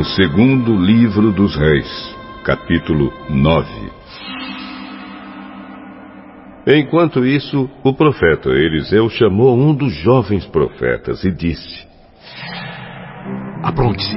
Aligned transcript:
O 0.00 0.04
segundo 0.16 0.74
livro 0.78 1.30
dos 1.30 1.54
Reis, 1.54 2.16
capítulo 2.42 3.12
9. 3.28 3.68
Enquanto 6.66 7.22
isso, 7.22 7.68
o 7.84 7.92
profeta 7.92 8.48
Eliseu 8.48 9.10
chamou 9.10 9.54
um 9.54 9.74
dos 9.74 9.92
jovens 9.92 10.46
profetas 10.46 11.22
e 11.22 11.30
disse: 11.30 11.86
Apronte-se 13.62 14.16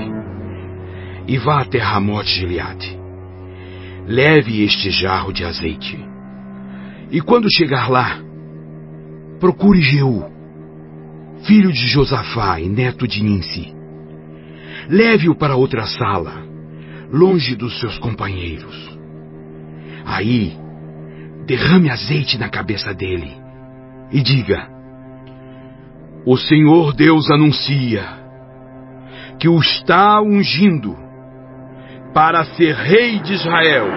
e 1.28 1.38
vá 1.38 1.60
até 1.60 1.80
Ramote 1.80 2.30
Gileade. 2.30 2.98
Leve 4.08 4.64
este 4.64 4.90
jarro 4.90 5.34
de 5.34 5.44
azeite. 5.44 6.00
E 7.12 7.20
quando 7.20 7.54
chegar 7.54 7.90
lá, 7.90 8.22
procure 9.38 9.82
Jeú, 9.82 10.24
filho 11.46 11.74
de 11.74 11.88
Josafá 11.88 12.62
e 12.62 12.70
neto 12.70 13.06
de 13.06 13.22
Ninsi 13.22 13.83
Leve-o 14.90 15.36
para 15.36 15.56
outra 15.56 15.86
sala, 15.86 16.44
longe 17.12 17.56
dos 17.56 17.80
seus 17.80 17.98
companheiros. 18.00 18.98
Aí, 20.06 20.58
derrame 21.46 21.90
azeite 21.90 22.38
na 22.38 22.50
cabeça 22.50 22.94
dele 22.94 23.32
e 24.12 24.22
diga: 24.22 24.68
O 26.26 26.38
Senhor 26.38 26.94
Deus 26.94 27.30
anuncia 27.32 28.04
que 29.40 29.48
o 29.48 29.60
está 29.60 30.22
ungindo 30.22 30.96
para 32.14 32.46
ser 32.46 32.76
rei 32.76 33.20
de 33.20 33.34
Israel. 33.34 33.88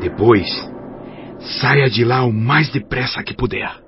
Depois, 0.00 0.46
saia 1.60 1.88
de 1.88 2.04
lá 2.04 2.24
o 2.24 2.32
mais 2.32 2.68
depressa 2.70 3.22
que 3.22 3.34
puder. 3.34 3.83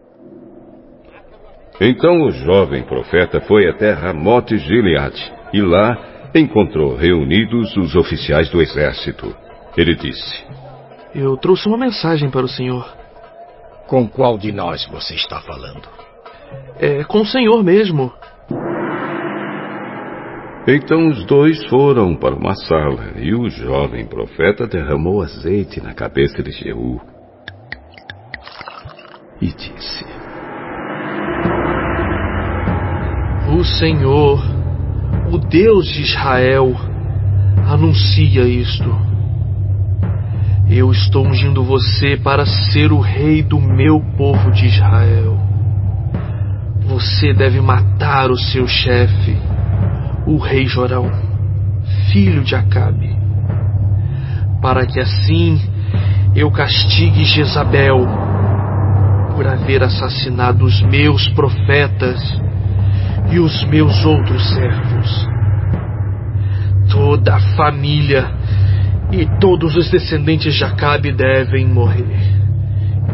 Então 1.81 2.23
o 2.23 2.31
jovem 2.31 2.83
profeta 2.85 3.41
foi 3.43 3.69
até 3.69 3.93
Ramote 3.93 4.57
Gileade 4.57 5.33
e 5.53 5.61
lá 5.61 5.97
encontrou 6.35 6.97
reunidos 6.97 7.77
os 7.77 7.95
oficiais 7.95 8.49
do 8.49 8.63
exército. 8.63 9.35
Ele 9.77 9.95
disse: 9.95 10.45
Eu 11.15 11.37
trouxe 11.37 11.69
uma 11.69 11.77
mensagem 11.77 12.31
para 12.31 12.45
o 12.45 12.49
senhor. 12.49 12.87
Com 13.87 14.09
qual 14.09 14.39
de 14.39 14.51
nós 14.53 14.87
você 14.87 15.15
está 15.15 15.41
falando? 15.43 15.87
É 16.79 17.05
com 17.05 17.21
o 17.21 17.27
senhor 17.27 17.63
mesmo. 17.63 18.13
Então 20.67 21.09
os 21.09 21.25
dois 21.27 21.65
foram 21.67 22.17
para 22.17 22.35
uma 22.35 22.55
sala 22.55 23.13
e 23.17 23.33
o 23.35 23.49
jovem 23.49 24.05
profeta 24.07 24.67
derramou 24.67 25.23
azeite 25.23 25.81
na 25.81 25.95
cabeça 25.95 26.43
de 26.43 26.51
Jeú 26.51 27.01
Senhor, 33.79 34.43
o 35.31 35.37
Deus 35.37 35.87
de 35.87 36.01
Israel, 36.01 36.75
anuncia 37.69 38.43
isto. 38.45 38.91
Eu 40.67 40.91
estou 40.91 41.27
ungindo 41.27 41.63
você 41.63 42.17
para 42.17 42.47
ser 42.47 42.91
o 42.91 43.01
rei 43.01 43.43
do 43.43 43.61
meu 43.61 44.01
povo 44.17 44.51
de 44.51 44.65
Israel. 44.65 45.39
Você 46.87 47.35
deve 47.35 47.61
matar 47.61 48.31
o 48.31 48.39
seu 48.39 48.67
chefe, 48.67 49.37
o 50.27 50.39
rei 50.39 50.67
Jorão, 50.67 51.11
filho 52.11 52.43
de 52.43 52.55
Acabe, 52.55 53.15
para 54.63 54.87
que 54.87 54.99
assim 54.99 55.61
eu 56.35 56.51
castigue 56.51 57.25
Jezabel 57.25 58.07
por 59.35 59.47
haver 59.47 59.83
assassinado 59.83 60.65
os 60.65 60.81
meus 60.81 61.29
profetas 61.29 62.41
e 63.31 63.39
os 63.39 63.65
meus 63.67 64.05
outros 64.05 64.49
servos. 64.55 65.29
Toda 66.91 67.35
a 67.35 67.41
família 67.57 68.31
e 69.11 69.27
todos 69.41 69.77
os 69.77 69.91
descendentes 69.91 70.55
de 70.55 70.65
Acabe 70.65 71.13
devem 71.13 71.67
morrer. 71.67 72.07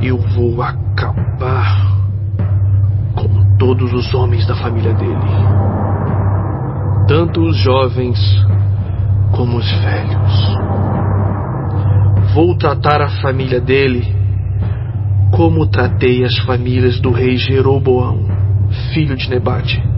Eu 0.00 0.18
vou 0.18 0.62
acabar 0.62 1.92
com 3.14 3.56
todos 3.56 3.92
os 3.92 4.12
homens 4.14 4.46
da 4.46 4.54
família 4.54 4.92
dele, 4.94 5.30
tanto 7.06 7.42
os 7.42 7.56
jovens 7.56 8.18
como 9.32 9.58
os 9.58 9.72
velhos. 9.78 10.56
Vou 12.34 12.56
tratar 12.56 13.00
a 13.00 13.08
família 13.20 13.60
dele 13.60 14.14
como 15.30 15.66
tratei 15.66 16.24
as 16.24 16.36
famílias 16.40 17.00
do 17.00 17.10
rei 17.10 17.36
Jeroboão, 17.36 18.26
filho 18.92 19.16
de 19.16 19.30
Nebate 19.30 19.91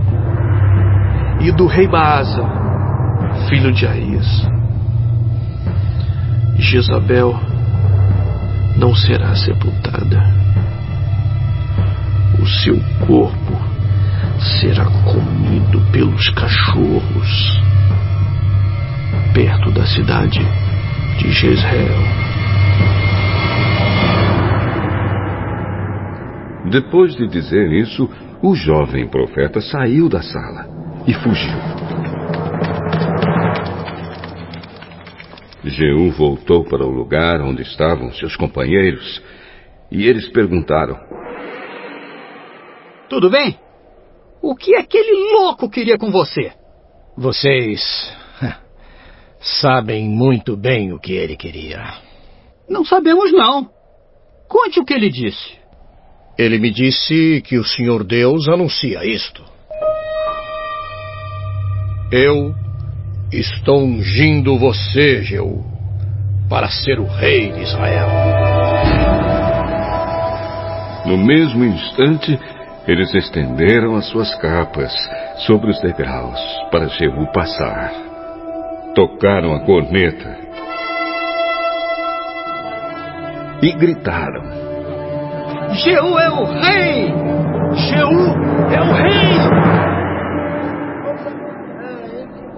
e 1.41 1.53
do 1.53 1.67
rei 1.67 1.87
Baasa, 1.87 2.43
filho 3.49 3.72
de 3.72 3.87
Aías. 3.87 4.27
Jezabel 6.56 7.39
não 8.77 8.95
será 8.95 9.34
sepultada. 9.34 10.23
O 12.41 12.47
seu 12.47 12.78
corpo 13.06 13.59
será 14.61 14.84
comido 14.84 15.81
pelos 15.93 16.28
cachorros 16.31 17.62
perto 19.33 19.71
da 19.73 19.84
cidade 19.84 20.41
de 21.19 21.31
Jezreel. 21.31 22.25
Depois 26.71 27.15
de 27.15 27.27
dizer 27.28 27.71
isso, 27.73 28.09
o 28.43 28.55
jovem 28.55 29.09
profeta 29.09 29.61
saiu 29.61 30.09
da 30.09 30.23
sala 30.23 30.74
e 31.06 31.15
fugiu. 31.15 31.84
Jeú 35.65 36.10
voltou 36.12 36.65
para 36.65 36.84
o 36.84 36.91
lugar 36.91 37.41
onde 37.41 37.62
estavam 37.62 38.12
seus 38.12 38.37
companheiros 38.37 39.22
e 39.91 40.06
eles 40.06 40.28
perguntaram: 40.28 40.98
Tudo 43.09 43.31
bem? 43.31 43.59
O 44.43 44.54
que 44.54 44.76
aquele 44.76 45.32
louco 45.32 45.70
queria 45.70 45.97
com 45.97 46.10
você? 46.10 46.53
Vocês 47.16 47.81
sabem 49.41 50.09
muito 50.09 50.56
bem 50.56 50.93
o 50.93 50.98
que 50.98 51.12
ele 51.12 51.37
queria. 51.37 51.82
Não 52.69 52.84
sabemos, 52.84 53.32
não. 53.32 53.70
Conte 54.48 54.81
o 54.81 54.84
que 54.84 54.93
ele 54.93 55.09
disse. 55.09 55.59
Ele 56.37 56.59
me 56.59 56.70
disse 56.70 57.41
que 57.43 57.56
o 57.56 57.64
Senhor 57.64 58.04
Deus 58.04 58.48
anuncia 58.48 59.04
isto. 59.04 59.53
Eu 62.16 62.54
estou 63.32 63.82
ungindo 63.82 64.56
você, 64.56 65.25
Jeú, 65.25 65.64
para 66.48 66.69
ser 66.69 67.00
o 67.00 67.06
rei 67.06 67.50
de 67.50 67.62
Israel. 67.62 68.06
No 71.06 71.19
mesmo 71.19 71.64
instante, 71.64 72.38
eles 72.86 73.12
estenderam 73.12 73.97
as 73.97 74.06
suas 74.10 74.32
capas 74.36 74.92
sobre 75.38 75.72
os 75.72 75.80
degraus 75.80 76.38
para 76.70 76.86
Jeú 76.86 77.26
passar. 77.32 77.91
Tocaram 78.94 79.52
a 79.52 79.64
corneta 79.64 80.38
e 83.60 83.72
gritaram: 83.72 84.44
Jeú 85.72 86.16
é 86.16 86.31
o 86.31 86.44
rei! 86.44 87.12
Jeú 87.75 88.72
é 88.72 88.81
o 88.81 88.93
rei! 88.93 89.94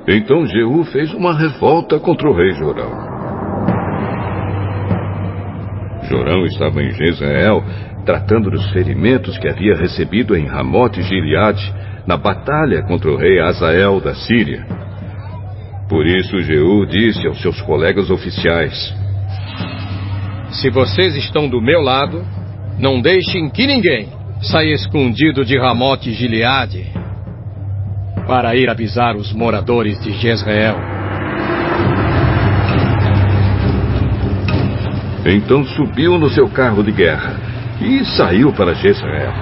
Então 0.09 0.47
Jeú 0.47 0.85
fez 0.85 1.13
uma 1.13 1.37
revolta 1.37 1.99
contra 1.99 2.31
o 2.31 2.35
rei 2.35 2.53
Jorão. 2.53 2.91
Jorão 6.05 6.45
estava 6.45 6.81
em 6.81 6.93
Jezreel, 6.93 7.65
tratando 8.05 8.49
dos 8.49 8.71
ferimentos 8.71 9.37
que 9.39 9.49
havia 9.49 9.75
recebido 9.75 10.37
em 10.37 10.47
Ramote 10.47 11.03
Gileade, 11.03 11.75
na 12.07 12.17
batalha 12.17 12.85
contra 12.85 13.11
o 13.11 13.17
rei 13.17 13.41
Azael 13.41 14.01
da 14.01 14.15
Síria. 14.15 14.65
Por 15.89 16.07
isso 16.07 16.41
Jeú 16.41 16.87
disse 16.87 17.27
aos 17.27 17.43
seus 17.43 17.61
colegas 17.63 18.09
oficiais: 18.09 18.95
Se 20.51 20.71
vocês 20.71 21.17
estão 21.17 21.49
do 21.49 21.61
meu 21.61 21.81
lado, 21.81 22.25
não 22.79 23.01
deixem 23.01 23.51
que 23.51 23.67
ninguém 23.67 24.09
saia 24.41 24.73
escondido 24.73 25.45
de 25.45 25.59
Ramote 25.59 26.13
Gileade 26.13 26.93
para 28.27 28.57
ir 28.57 28.69
avisar 28.69 29.17
os 29.17 29.33
moradores 29.33 30.01
de 30.01 30.13
Jezreel. 30.13 30.77
Então 35.25 35.65
subiu 35.65 36.19
no 36.19 36.29
seu 36.31 36.49
carro 36.49 36.83
de 36.83 36.93
guerra 36.93 37.37
e 37.81 38.05
saiu 38.05 38.53
para 38.53 38.75
Jezreel. 38.75 39.33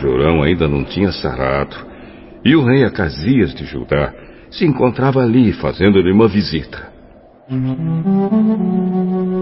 Jorão 0.00 0.42
ainda 0.42 0.68
não 0.68 0.84
tinha 0.84 1.12
sarado 1.12 1.76
e 2.44 2.54
o 2.54 2.64
rei 2.64 2.84
Acasias 2.84 3.54
de 3.54 3.64
Judá 3.64 4.12
se 4.50 4.64
encontrava 4.64 5.22
ali 5.22 5.52
fazendo-lhe 5.52 6.12
uma 6.12 6.28
visita. 6.28 6.94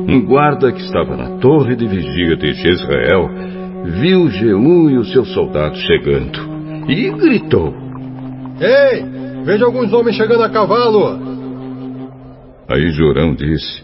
Um 0.08 0.24
guarda 0.26 0.72
que 0.72 0.80
estava 0.80 1.16
na 1.16 1.38
torre 1.38 1.74
de 1.74 1.86
vigia 1.86 2.36
de 2.36 2.52
Jezreel 2.54 3.53
viu 3.84 4.30
Jeú 4.30 4.90
e 4.90 4.96
os 4.96 5.12
seus 5.12 5.32
soldados 5.32 5.80
chegando 5.82 6.38
e 6.88 7.10
gritou: 7.10 7.74
Ei, 8.60 9.04
vejo 9.44 9.64
alguns 9.64 9.92
homens 9.92 10.16
chegando 10.16 10.42
a 10.42 10.48
cavalo. 10.48 11.34
Aí 12.68 12.90
Jorão 12.90 13.34
disse: 13.34 13.82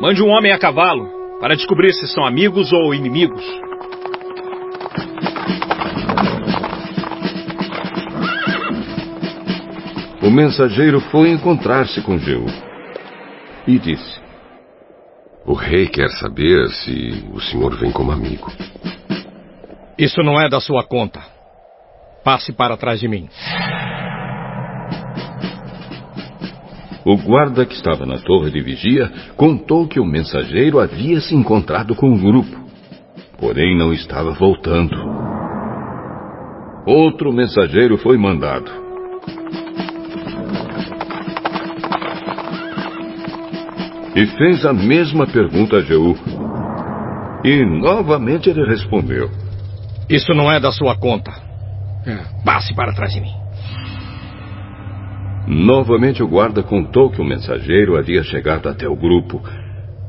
Mande 0.00 0.22
um 0.22 0.28
homem 0.28 0.52
a 0.52 0.58
cavalo 0.58 1.08
para 1.40 1.54
descobrir 1.54 1.92
se 1.92 2.06
são 2.08 2.24
amigos 2.24 2.72
ou 2.72 2.94
inimigos. 2.94 3.44
O 10.22 10.30
mensageiro 10.30 11.00
foi 11.00 11.30
encontrar-se 11.30 12.00
com 12.02 12.18
Jeú 12.18 12.46
e 13.66 13.78
disse: 13.78 14.20
O 15.46 15.52
rei 15.52 15.86
quer 15.86 16.08
saber 16.10 16.68
se 16.68 17.24
o 17.32 17.40
senhor 17.40 17.76
vem 17.76 17.92
como 17.92 18.12
amigo. 18.12 18.50
Isso 19.98 20.22
não 20.22 20.40
é 20.40 20.48
da 20.48 20.60
sua 20.60 20.84
conta. 20.84 21.20
Passe 22.22 22.52
para 22.52 22.76
trás 22.76 23.00
de 23.00 23.08
mim. 23.08 23.28
O 27.04 27.16
guarda 27.16 27.66
que 27.66 27.74
estava 27.74 28.06
na 28.06 28.18
torre 28.18 28.50
de 28.50 28.60
vigia 28.60 29.10
contou 29.36 29.88
que 29.88 29.98
o 29.98 30.04
mensageiro 30.04 30.78
havia 30.78 31.20
se 31.20 31.34
encontrado 31.34 31.96
com 31.96 32.12
o 32.12 32.18
grupo, 32.18 32.54
porém 33.40 33.76
não 33.76 33.92
estava 33.92 34.30
voltando. 34.32 34.94
Outro 36.86 37.32
mensageiro 37.32 37.98
foi 37.98 38.16
mandado. 38.16 38.70
E 44.14 44.26
fez 44.26 44.64
a 44.64 44.72
mesma 44.72 45.26
pergunta 45.26 45.78
a 45.78 45.80
Jeú. 45.80 46.14
E 47.44 47.64
novamente 47.64 48.50
ele 48.50 48.66
respondeu: 48.66 49.30
Isso 50.08 50.32
não 50.32 50.50
é 50.50 50.58
da 50.58 50.72
sua 50.72 50.96
conta. 50.96 51.32
Passe 52.44 52.74
para 52.74 52.94
trás 52.94 53.12
de 53.12 53.20
mim. 53.20 53.32
Novamente 55.46 56.22
o 56.22 56.28
guarda 56.28 56.62
contou 56.62 57.10
que 57.10 57.20
o 57.20 57.24
mensageiro 57.24 57.96
havia 57.96 58.22
chegado 58.22 58.68
até 58.68 58.88
o 58.88 58.96
grupo, 58.96 59.42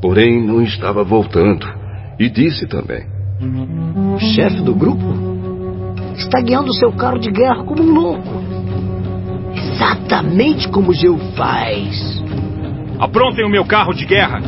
porém 0.01 0.45
não 0.45 0.61
estava 0.61 1.03
voltando. 1.03 1.65
E 2.19 2.29
disse 2.29 2.67
também: 2.67 3.05
O 4.13 4.19
chefe 4.19 4.61
do 4.61 4.75
grupo 4.75 5.05
está 6.17 6.41
guiando 6.41 6.73
seu 6.73 6.91
carro 6.91 7.19
de 7.19 7.31
guerra 7.31 7.63
como 7.63 7.81
um 7.81 7.93
louco. 7.93 8.43
Exatamente 9.55 10.67
como 10.67 10.93
Geu 10.93 11.17
faz. 11.35 12.21
Aprontem 12.99 13.45
o 13.45 13.49
meu 13.49 13.63
carro 13.65 13.93
de 13.93 14.05
guerra. 14.05 14.41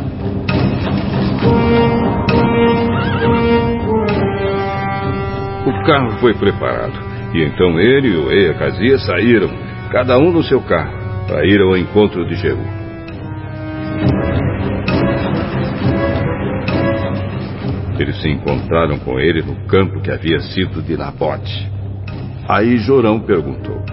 O 5.81 5.83
carro 5.83 6.11
foi 6.19 6.35
preparado, 6.35 6.93
e 7.33 7.43
então 7.43 7.79
ele 7.79 8.09
e 8.09 8.15
o 8.15 8.27
rei 8.27 8.51
Acazia 8.51 8.99
saíram, 8.99 9.49
cada 9.91 10.15
um 10.19 10.31
no 10.31 10.43
seu 10.43 10.61
carro, 10.61 11.25
para 11.25 11.43
ir 11.43 11.59
ao 11.59 11.75
encontro 11.75 12.23
de 12.23 12.35
Jeú. 12.35 12.59
Eles 17.97 18.21
se 18.21 18.29
encontraram 18.29 18.99
com 18.99 19.19
ele 19.19 19.41
no 19.41 19.55
campo 19.65 19.99
que 20.01 20.11
havia 20.11 20.39
sido 20.39 20.83
de 20.83 20.95
Nabote. 20.95 21.71
Aí 22.47 22.77
Jorão 22.77 23.19
perguntou: 23.19 23.83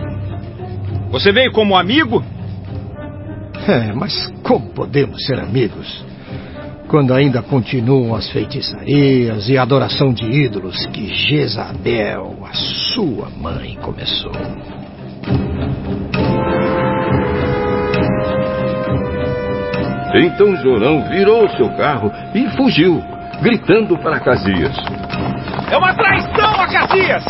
Você 1.10 1.32
veio 1.32 1.52
como 1.52 1.74
amigo? 1.74 2.22
É, 3.66 3.94
mas 3.94 4.30
como 4.42 4.74
podemos 4.74 5.24
ser 5.24 5.40
amigos 5.40 6.06
quando 6.88 7.12
ainda 7.12 7.42
continuam 7.42 8.14
as 8.14 8.30
feitiçarias 8.30 9.48
e 9.48 9.58
a 9.58 9.62
adoração 9.62 10.12
de 10.12 10.24
ídolos 10.24 10.86
que 10.86 11.06
Jezabel, 11.06 12.38
a 12.42 12.54
sua 12.94 13.28
mãe, 13.30 13.76
começou? 13.82 14.32
Então 20.14 20.56
Jorão 20.56 21.06
virou 21.10 21.48
seu 21.50 21.68
carro 21.76 22.10
e 22.34 22.48
fugiu, 22.56 23.02
gritando 23.42 23.98
para 23.98 24.16
Acasias. 24.16 24.74
É 25.70 25.76
uma 25.76 25.94
traição, 25.94 26.50
Acasias! 26.62 27.24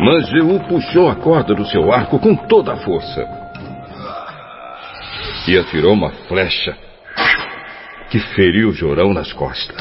Mas 0.00 0.28
Jeú 0.28 0.58
puxou 0.68 1.08
a 1.08 1.14
corda 1.14 1.54
do 1.54 1.64
seu 1.64 1.92
arco 1.92 2.18
com 2.18 2.34
toda 2.34 2.72
a 2.72 2.76
força. 2.78 3.24
E 5.46 5.56
atirou 5.56 5.92
uma 5.92 6.10
flecha 6.28 6.89
que 8.10 8.18
feriu 8.18 8.72
Jorão 8.72 9.14
nas 9.14 9.32
costas. 9.32 9.80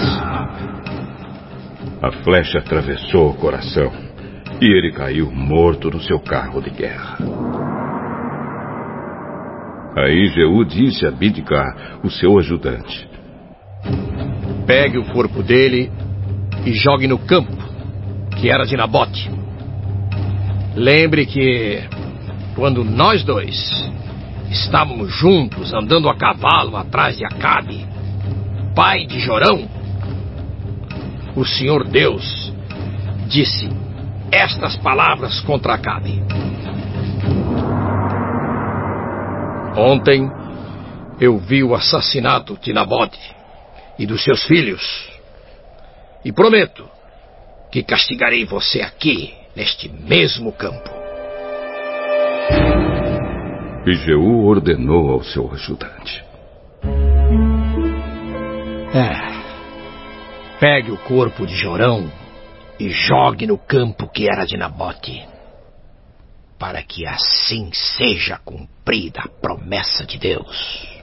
A 2.01 2.11
flecha 2.23 2.59
atravessou 2.59 3.31
o 3.31 3.33
coração 3.33 3.91
e 4.61 4.65
ele 4.65 4.91
caiu 4.91 5.31
morto 5.31 5.89
no 5.89 5.99
seu 5.99 6.19
carro 6.19 6.61
de 6.61 6.69
guerra. 6.69 7.17
Aí 9.97 10.27
Jeú 10.27 10.63
disse 10.63 11.05
a 11.05 11.11
Bidgar, 11.11 11.99
o 12.03 12.09
seu 12.09 12.37
ajudante: 12.37 13.09
Pegue 14.67 14.99
o 14.99 15.05
corpo 15.05 15.41
dele 15.41 15.91
e 16.65 16.71
jogue 16.73 17.07
no 17.07 17.17
campo, 17.17 17.57
que 18.39 18.49
era 18.49 18.63
de 18.63 18.77
Nabote. 18.77 19.29
Lembre 20.75 21.25
que 21.25 21.83
quando 22.55 22.83
nós 22.83 23.23
dois 23.23 23.57
estávamos 24.51 25.11
juntos 25.15 25.73
andando 25.73 26.07
a 26.07 26.15
cavalo 26.15 26.77
atrás 26.77 27.17
de 27.17 27.25
Acabe, 27.25 27.85
pai 28.79 29.05
de 29.05 29.19
Jorão, 29.19 29.69
o 31.35 31.43
Senhor 31.43 31.83
Deus 31.83 32.53
disse 33.27 33.67
estas 34.31 34.77
palavras 34.77 35.41
contra 35.41 35.73
Acabe. 35.73 36.23
Ontem 39.75 40.31
eu 41.19 41.37
vi 41.39 41.61
o 41.61 41.75
assassinato 41.75 42.57
de 42.61 42.71
Nabote 42.71 43.19
e 43.99 44.05
dos 44.05 44.23
seus 44.23 44.45
filhos. 44.45 45.09
E 46.23 46.31
prometo 46.31 46.89
que 47.69 47.83
castigarei 47.83 48.45
você 48.45 48.81
aqui, 48.81 49.33
neste 49.57 49.89
mesmo 49.89 50.53
campo. 50.53 50.89
E 53.85 53.93
Jeú 54.05 54.45
ordenou 54.45 55.11
ao 55.11 55.21
seu 55.21 55.51
ajudante: 55.51 56.28
É. 58.93 60.59
Pegue 60.59 60.91
o 60.91 60.97
corpo 60.97 61.45
de 61.45 61.55
Jorão 61.55 62.11
e 62.79 62.89
jogue 62.89 63.45
no 63.45 63.57
campo 63.57 64.07
que 64.07 64.27
era 64.27 64.45
de 64.45 64.57
Nabote 64.57 65.27
para 66.59 66.83
que 66.83 67.07
assim 67.07 67.71
seja 67.71 68.37
cumprida 68.43 69.21
a 69.21 69.29
promessa 69.41 70.05
de 70.05 70.19
Deus, 70.19 71.01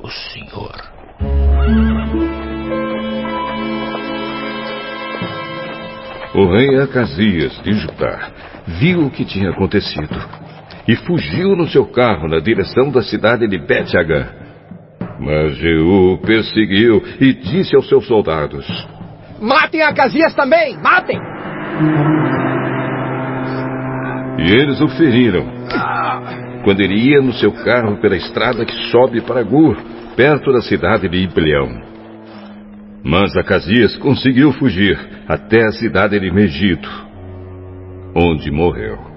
o 0.00 0.08
Senhor. 0.08 0.74
O 6.34 6.50
rei 6.50 6.80
Acasias 6.80 7.62
de 7.62 7.74
Judá 7.74 8.30
viu 8.66 9.06
o 9.06 9.10
que 9.10 9.24
tinha 9.24 9.50
acontecido 9.50 10.18
e 10.88 10.96
fugiu 10.96 11.54
no 11.54 11.68
seu 11.68 11.86
carro 11.86 12.26
na 12.26 12.38
direção 12.40 12.90
da 12.90 13.02
cidade 13.02 13.46
de 13.46 13.58
bet 13.58 13.94
-Agã. 13.94 14.45
Mas 15.18 15.56
Jeú 15.56 16.18
perseguiu 16.18 17.02
e 17.20 17.32
disse 17.32 17.74
aos 17.74 17.88
seus 17.88 18.06
soldados: 18.06 18.66
Matem 19.40 19.82
Acasias 19.82 20.34
também! 20.34 20.76
Matem! 20.82 21.18
E 24.38 24.52
eles 24.52 24.80
o 24.80 24.88
feriram. 24.88 25.46
Quando 26.64 26.80
ele 26.80 26.94
ia 26.94 27.22
no 27.22 27.32
seu 27.32 27.52
carro 27.64 27.96
pela 28.00 28.16
estrada 28.16 28.64
que 28.64 28.74
sobe 28.90 29.20
para 29.20 29.42
Gur, 29.42 29.76
perto 30.16 30.52
da 30.52 30.60
cidade 30.60 31.08
de 31.08 31.18
Ibleão. 31.18 31.80
Mas 33.04 33.36
Acasias 33.36 33.96
conseguiu 33.96 34.52
fugir 34.52 34.98
até 35.28 35.64
a 35.64 35.72
cidade 35.72 36.18
de 36.18 36.30
Megiddo, 36.30 36.88
onde 38.14 38.50
morreu. 38.50 39.15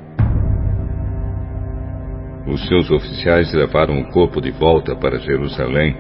Os 2.51 2.67
seus 2.67 2.89
oficiais 2.89 3.53
levaram 3.53 3.99
o 3.99 4.09
corpo 4.09 4.41
de 4.41 4.49
volta 4.49 4.95
para 4.95 5.19
Jerusalém 5.19 5.95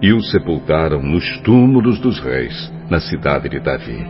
e 0.00 0.12
o 0.12 0.20
sepultaram 0.20 1.02
nos 1.02 1.38
túmulos 1.40 1.98
dos 2.00 2.18
reis, 2.20 2.72
na 2.90 3.00
cidade 3.00 3.48
de 3.48 3.60
Davi. 3.60 4.06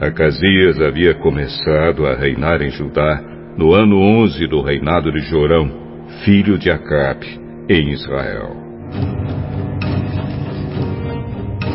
Acasias 0.00 0.78
havia 0.80 1.14
começado 1.14 2.06
a 2.06 2.14
reinar 2.14 2.60
em 2.60 2.68
Judá 2.68 3.22
no 3.56 3.72
ano 3.72 3.98
11 3.98 4.46
do 4.46 4.60
reinado 4.60 5.10
de 5.10 5.20
Jorão, 5.20 5.70
filho 6.24 6.58
de 6.58 6.70
Acabe, 6.70 7.40
em 7.68 7.92
Israel. 7.92 8.54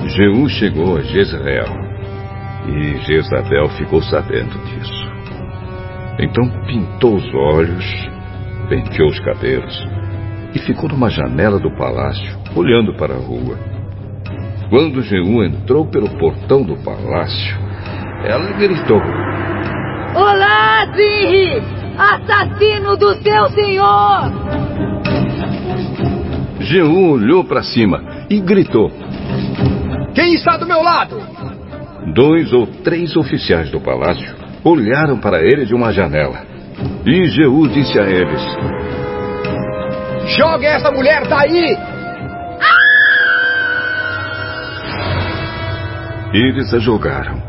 Jeú 0.08 0.48
chegou 0.50 0.98
a 0.98 1.02
Jezreel 1.02 1.74
e 2.68 2.98
Jezabel 3.06 3.70
ficou 3.70 4.02
sabendo 4.04 4.58
disso. 4.66 5.02
Então 6.22 6.48
pintou 6.68 7.16
os 7.16 7.34
olhos, 7.34 7.84
penteou 8.70 9.10
os 9.10 9.20
cabelos 9.22 9.88
e 10.54 10.60
ficou 10.60 10.88
numa 10.88 11.10
janela 11.10 11.60
do 11.60 11.76
palácio, 11.76 12.38
olhando 12.56 12.94
para 12.96 13.16
a 13.16 13.18
rua. 13.18 13.58
Quando 14.70 15.02
Jeú 15.02 15.44
entrou 15.44 15.88
pelo 15.88 16.10
portão 16.20 16.62
do 16.62 16.78
palácio, 16.84 17.58
ela 18.24 18.52
gritou: 18.54 19.02
Olá, 20.16 20.86
Zinri! 20.96 21.62
Assassino 21.98 22.96
do 22.96 23.16
seu 23.16 23.50
senhor! 23.50 24.32
Jeú 26.60 27.14
olhou 27.14 27.44
para 27.44 27.64
cima 27.64 28.28
e 28.30 28.40
gritou: 28.40 28.92
Quem 30.14 30.36
está 30.36 30.56
do 30.56 30.68
meu 30.68 30.84
lado? 30.84 31.18
Dois 32.14 32.54
ou 32.54 32.68
três 32.68 33.16
oficiais 33.16 33.72
do 33.72 33.82
palácio 33.82 34.41
olharam 34.64 35.20
para 35.20 35.42
ele 35.42 35.66
de 35.66 35.74
uma 35.74 35.92
janela. 35.92 36.46
E 37.06 37.26
Jeú 37.26 37.68
disse 37.68 38.00
a 38.00 38.04
eles: 38.04 38.42
Jogue 40.38 40.66
essa 40.66 40.92
mulher 40.92 41.28
daí! 41.28 41.78
Eles 46.34 46.74
a 46.74 46.80
jogaram. 46.80 47.42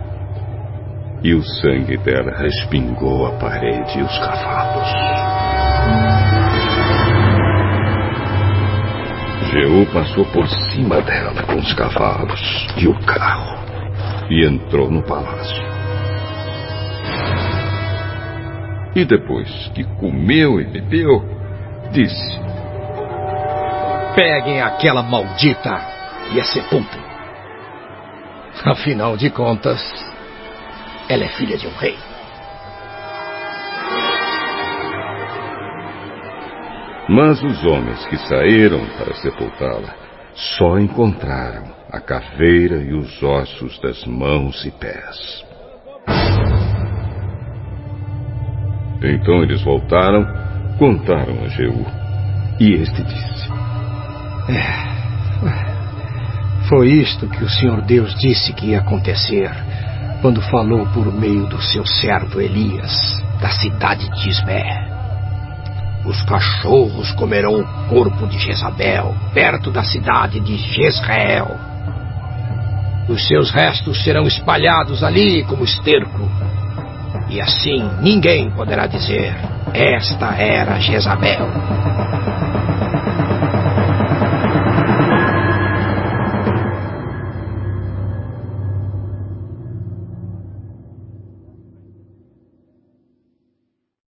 E 1.23 1.35
o 1.35 1.43
sangue 1.43 1.97
dela 1.99 2.37
respingou 2.37 3.27
a 3.27 3.33
parede 3.39 3.99
e 3.99 4.03
os 4.03 4.19
cavalos. 4.19 4.89
Jeú 9.53 9.87
passou 9.93 10.25
por 10.33 10.49
cima 10.49 11.01
dela 11.03 11.43
com 11.45 11.57
os 11.57 11.73
cavalos 11.75 12.67
e 12.77 12.89
o 12.89 12.95
carro 13.05 13.63
e 14.31 14.47
entrou 14.47 14.91
no 14.91 15.03
palácio. 15.03 15.72
E 18.95 19.05
depois 19.05 19.49
que 19.75 19.85
comeu 19.99 20.61
e 20.61 20.65
bebeu, 20.65 21.25
disse: 21.93 22.41
Peguem 24.15 24.61
aquela 24.61 25.03
maldita 25.03 25.81
e 26.35 26.41
a 26.41 26.45
sepultem. 26.45 27.01
Afinal 28.65 29.17
de 29.17 29.31
contas, 29.31 29.81
ela 31.09 31.25
é 31.25 31.29
filha 31.29 31.57
de 31.57 31.67
um 31.67 31.75
rei. 31.77 31.97
Mas 37.09 37.43
os 37.43 37.65
homens 37.65 38.05
que 38.07 38.17
saíram 38.17 38.85
para 38.99 39.15
sepultá-la 39.15 39.95
só 40.35 40.79
encontraram 40.79 41.75
a 41.91 42.01
caveira 42.01 42.77
e 42.77 42.95
os 42.95 43.23
ossos 43.23 43.79
das 43.81 44.05
mãos 44.07 44.65
e 44.65 44.71
pés. 44.71 45.52
Então 49.03 49.43
eles 49.43 49.63
voltaram, 49.63 50.27
contaram 50.79 51.45
a 51.45 51.49
Jeú. 51.49 51.85
E 52.61 52.75
este 52.75 53.03
disse: 53.03 53.51
É, 54.49 54.93
foi 56.69 56.89
isto 56.89 57.27
que 57.29 57.43
o 57.43 57.49
Senhor 57.49 57.83
Deus 57.83 58.15
disse 58.15 58.53
que 58.53 58.67
ia 58.67 58.79
acontecer 58.79 59.51
quando 60.21 60.41
falou 60.43 60.87
por 60.87 61.13
meio 61.13 61.47
do 61.47 61.61
seu 61.61 61.85
servo 61.85 62.41
Elias 62.41 63.21
da 63.41 63.51
cidade 63.51 64.09
de 64.09 64.29
Ismé. 64.29 64.89
Os 66.05 66.23
cachorros 66.23 67.13
comerão 67.13 67.61
o 67.61 67.89
corpo 67.89 68.27
de 68.27 68.39
Jezabel, 68.39 69.15
perto 69.35 69.71
da 69.71 69.83
cidade 69.83 70.41
de 70.41 70.57
Jezreel. 70.57 71.59
Os 73.09 73.27
seus 73.27 73.51
restos 73.51 74.03
serão 74.05 74.23
espalhados 74.23 75.03
ali 75.03 75.43
como 75.45 75.65
esterco. 75.65 76.29
E 77.33 77.41
assim 77.41 77.83
ninguém 78.03 78.51
poderá 78.51 78.87
dizer: 78.87 79.35
Esta 79.73 80.35
era 80.37 80.79
Jezabel. 80.79 81.49